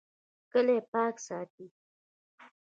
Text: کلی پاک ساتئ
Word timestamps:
کلی 0.51 0.77
پاک 0.91 1.15
ساتئ 1.25 1.67